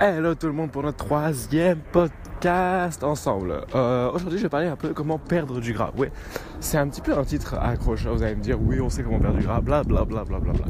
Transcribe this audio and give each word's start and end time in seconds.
Hello 0.00 0.36
tout 0.36 0.46
le 0.46 0.52
monde 0.52 0.70
pour 0.70 0.84
notre 0.84 1.04
troisième 1.04 1.80
podcast 1.90 3.02
ensemble. 3.02 3.62
Euh, 3.74 4.12
Aujourd'hui 4.12 4.38
je 4.38 4.44
vais 4.44 4.48
parler 4.48 4.68
un 4.68 4.76
peu 4.76 4.90
comment 4.94 5.18
perdre 5.18 5.60
du 5.60 5.72
gras. 5.72 5.90
Ouais, 5.96 6.12
c'est 6.60 6.78
un 6.78 6.86
petit 6.86 7.00
peu 7.00 7.18
un 7.18 7.24
titre 7.24 7.54
accrocheur. 7.54 8.14
Vous 8.14 8.22
allez 8.22 8.36
me 8.36 8.40
dire 8.40 8.58
oui 8.62 8.80
on 8.80 8.90
sait 8.90 9.02
comment 9.02 9.18
perdre 9.18 9.38
du 9.38 9.44
gras, 9.44 9.60
bla 9.60 9.82
bla 9.82 10.04
bla 10.04 10.22
bla 10.22 10.38
bla 10.38 10.52
bla. 10.52 10.66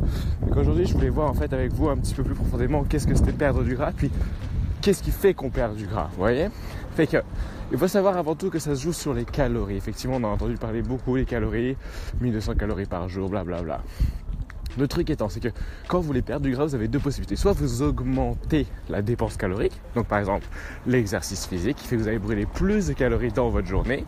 Aujourd'hui 0.59 0.87
je 0.87 0.95
voulais 0.95 1.11
voir 1.11 1.29
en 1.29 1.35
fait 1.35 1.53
avec 1.53 1.75
vous 1.75 1.91
un 1.91 1.99
petit 1.99 2.15
peu 2.15 2.23
plus 2.23 2.35
profondément 2.35 2.85
qu'est-ce 2.85 3.07
que 3.07 3.15
c'était 3.15 3.33
perdre 3.33 3.63
du 3.63 3.75
gras, 3.75 3.93
puis 3.95 4.11
qu'est-ce 4.81 5.03
qui 5.03 5.11
fait 5.11 5.35
qu'on 5.35 5.51
perd 5.51 5.77
du 5.77 5.87
gras. 5.87 6.09
Vous 6.13 6.21
voyez? 6.21 6.49
Fait 6.97 7.07
que 7.07 7.19
il 7.71 7.77
faut 7.77 7.87
savoir 7.89 8.17
avant 8.17 8.35
tout 8.35 8.49
que 8.49 8.59
ça 8.59 8.75
se 8.75 8.81
joue 8.81 8.95
sur 8.95 9.13
les 9.13 9.27
calories. 9.27 9.77
Effectivement 9.77 10.17
on 10.17 10.25
a 10.25 10.29
entendu 10.29 10.55
parler 10.55 10.81
beaucoup 10.81 11.19
des 11.19 11.27
calories, 11.27 11.77
1200 12.23 12.55
calories 12.55 12.87
par 12.87 13.11
jour, 13.11 13.29
bla 13.29 13.45
bla 13.45 13.61
bla. 13.61 13.83
Le 14.77 14.87
truc 14.87 15.11
étant, 15.11 15.29
c'est 15.29 15.41
que 15.41 15.49
quand 15.89 15.99
vous 15.99 16.07
voulez 16.07 16.23
perdre 16.23 16.45
du 16.45 16.53
gras, 16.53 16.67
vous 16.67 16.75
avez 16.75 16.89
deux 16.89 16.99
possibilités. 16.99 17.37
Soit 17.37 17.53
vous 17.53 17.83
augmentez 17.83 18.67
la 18.89 19.03
dépense 19.03 19.37
calorique, 19.37 19.81
donc 19.95 20.07
par 20.07 20.19
exemple 20.19 20.47
l'exercice 20.87 21.47
physique 21.47 21.77
qui 21.77 21.87
fait 21.87 21.97
que 21.97 22.03
vous 22.03 22.09
allez 22.09 22.19
brûler 22.19 22.47
plus 22.47 22.89
de 22.89 22.93
calories 22.93 23.33
dans 23.33 23.49
votre 23.49 23.67
journée, 23.67 24.05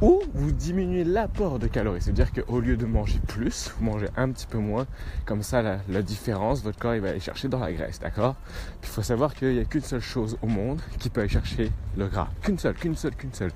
ou 0.00 0.22
vous 0.32 0.52
diminuez 0.52 1.04
l'apport 1.04 1.58
de 1.58 1.66
calories. 1.66 2.00
C'est-à-dire 2.00 2.32
qu'au 2.32 2.60
lieu 2.60 2.76
de 2.76 2.86
manger 2.86 3.20
plus, 3.28 3.72
vous 3.78 3.84
mangez 3.84 4.08
un 4.16 4.30
petit 4.30 4.46
peu 4.46 4.56
moins. 4.58 4.86
Comme 5.26 5.42
ça, 5.42 5.60
la, 5.60 5.80
la 5.90 6.00
différence, 6.00 6.62
votre 6.62 6.78
corps 6.78 6.94
il 6.94 7.02
va 7.02 7.10
aller 7.10 7.20
chercher 7.20 7.48
dans 7.48 7.58
la 7.58 7.72
graisse, 7.72 8.00
d'accord? 8.00 8.36
Il 8.82 8.88
faut 8.88 9.02
savoir 9.02 9.34
qu'il 9.34 9.52
n'y 9.52 9.60
a 9.60 9.64
qu'une 9.64 9.82
seule 9.82 10.00
chose 10.00 10.38
au 10.40 10.46
monde 10.46 10.80
qui 10.98 11.10
peut 11.10 11.20
aller 11.20 11.28
chercher 11.28 11.70
le 11.98 12.06
gras. 12.06 12.28
Qu'une 12.42 12.58
seule, 12.58 12.74
qu'une 12.74 12.96
seule, 12.96 13.14
qu'une 13.14 13.34
seule. 13.34 13.52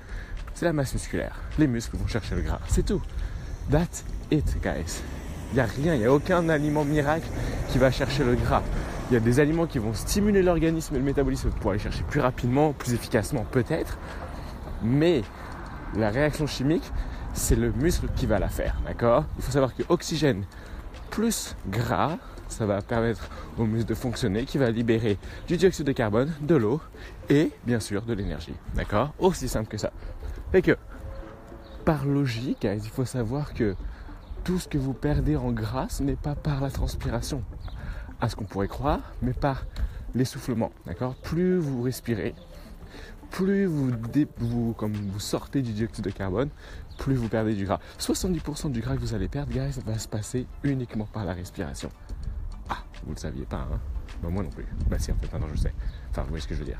C'est 0.53 0.65
la 0.65 0.73
masse 0.73 0.93
musculaire. 0.93 1.39
Les 1.57 1.65
muscles 1.65 1.97
vont 1.97 2.07
chercher 2.07 2.35
le 2.35 2.41
gras. 2.41 2.59
C'est 2.67 2.85
tout. 2.85 3.01
That's 3.71 4.05
it, 4.29 4.45
guys. 4.61 5.01
Il 5.51 5.55
n'y 5.55 5.61
a 5.61 5.65
rien, 5.65 5.93
il 5.93 5.99
n'y 5.99 6.05
a 6.05 6.13
aucun 6.13 6.49
aliment 6.49 6.83
miracle 6.83 7.27
qui 7.69 7.77
va 7.77 7.91
chercher 7.91 8.23
le 8.23 8.35
gras. 8.35 8.63
Il 9.09 9.13
y 9.13 9.17
a 9.17 9.19
des 9.19 9.39
aliments 9.39 9.67
qui 9.67 9.79
vont 9.79 9.93
stimuler 9.93 10.41
l'organisme 10.41 10.95
et 10.95 10.97
le 10.97 11.03
métabolisme 11.03 11.49
pour 11.49 11.71
aller 11.71 11.79
chercher 11.79 12.03
plus 12.09 12.19
rapidement, 12.19 12.73
plus 12.73 12.93
efficacement 12.93 13.45
peut-être. 13.51 13.97
Mais 14.81 15.21
la 15.95 16.09
réaction 16.09 16.47
chimique, 16.47 16.91
c'est 17.33 17.55
le 17.55 17.71
muscle 17.71 18.07
qui 18.15 18.25
va 18.25 18.39
la 18.39 18.49
faire, 18.49 18.75
d'accord? 18.85 19.25
Il 19.37 19.43
faut 19.43 19.51
savoir 19.51 19.75
que 19.75 19.83
oxygène 19.89 20.43
plus 21.11 21.55
gras, 21.69 22.17
ça 22.47 22.65
va 22.65 22.81
permettre 22.81 23.29
au 23.57 23.65
muscle 23.65 23.87
de 23.87 23.95
fonctionner, 23.95 24.45
qui 24.45 24.57
va 24.57 24.71
libérer 24.71 25.17
du 25.47 25.57
dioxyde 25.57 25.85
de 25.85 25.91
carbone, 25.91 26.33
de 26.41 26.55
l'eau 26.55 26.81
et 27.29 27.51
bien 27.65 27.79
sûr 27.79 28.01
de 28.03 28.13
l'énergie, 28.13 28.55
d'accord? 28.75 29.13
Aussi 29.19 29.47
simple 29.47 29.69
que 29.69 29.77
ça. 29.77 29.91
Fait 30.51 30.61
que, 30.61 30.77
par 31.85 32.05
logique, 32.05 32.63
il 32.65 32.89
faut 32.89 33.05
savoir 33.05 33.53
que 33.53 33.75
tout 34.45 34.59
ce 34.59 34.67
que 34.67 34.77
vous 34.77 34.93
perdez 34.93 35.35
en 35.35 35.51
gras, 35.51 35.87
ce 35.89 36.03
n'est 36.03 36.15
pas 36.15 36.35
par 36.35 36.61
la 36.61 36.69
transpiration, 36.69 37.43
à 38.21 38.29
ce 38.29 38.35
qu'on 38.35 38.45
pourrait 38.45 38.67
croire, 38.67 39.01
mais 39.23 39.33
par 39.33 39.65
l'essoufflement. 40.13 40.71
D'accord? 40.85 41.15
Plus 41.15 41.57
vous 41.57 41.81
respirez, 41.81 42.35
plus 43.31 43.65
vous, 43.65 43.91
vous, 44.37 44.73
comme 44.73 44.93
vous 44.93 45.19
sortez 45.19 45.63
du 45.63 45.73
dioxyde 45.73 46.05
de 46.05 46.11
carbone, 46.11 46.49
plus 46.99 47.15
vous 47.15 47.27
perdez 47.27 47.55
du 47.55 47.65
gras. 47.65 47.79
70% 47.99 48.71
du 48.71 48.81
gras 48.81 48.95
que 48.95 49.01
vous 49.01 49.15
allez 49.15 49.27
perdre, 49.27 49.51
guys, 49.51 49.81
va 49.83 49.97
se 49.97 50.07
passer 50.07 50.45
uniquement 50.63 51.07
par 51.11 51.25
la 51.25 51.33
respiration. 51.33 51.89
Ah, 52.69 52.77
vous 53.03 53.09
ne 53.09 53.15
le 53.15 53.19
saviez 53.19 53.45
pas, 53.45 53.67
hein? 53.71 53.79
Bah, 54.21 54.29
Moi 54.29 54.43
non 54.43 54.51
plus. 54.51 54.65
Bah 54.87 54.99
si, 54.99 55.11
en 55.11 55.15
fait, 55.15 55.33
maintenant 55.33 55.49
je 55.53 55.59
sais. 55.59 55.73
Enfin, 56.11 56.21
vous 56.21 56.29
voyez 56.29 56.41
ce 56.41 56.47
que 56.47 56.53
je 56.53 56.59
veux 56.59 56.65
dire. 56.65 56.79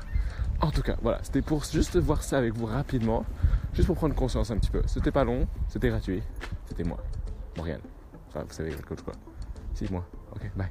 En 0.60 0.70
tout 0.70 0.82
cas, 0.82 0.96
voilà, 1.02 1.18
c'était 1.22 1.42
pour 1.42 1.64
juste 1.64 1.96
voir 1.96 2.22
ça 2.22 2.38
avec 2.38 2.54
vous 2.54 2.66
rapidement, 2.66 3.26
juste 3.74 3.88
pour 3.88 3.96
prendre 3.96 4.14
conscience 4.14 4.52
un 4.52 4.56
petit 4.56 4.70
peu. 4.70 4.82
C'était 4.86 5.10
pas 5.10 5.24
long, 5.24 5.48
c'était 5.68 5.88
gratuit, 5.88 6.22
c'était 6.68 6.84
moi. 6.84 6.98
Morgane. 7.56 7.80
Enfin, 8.28 8.44
vous 8.44 8.52
savez, 8.52 8.70
le 8.70 8.82
coach 8.82 9.02
quoi. 9.02 9.14
C'est 9.74 9.90
moi. 9.90 10.04
Ok, 10.34 10.50
bye. 10.56 10.70